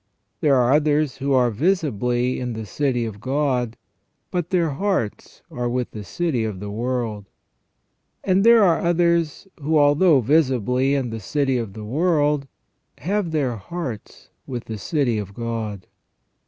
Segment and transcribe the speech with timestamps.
[0.39, 3.77] There are others who are visibly in the city of God,
[4.31, 7.29] but their hearts are with the city of the world.
[8.23, 12.47] And there are others who, although visibly in the city of the world,
[12.97, 15.85] have their hearts with the city of God.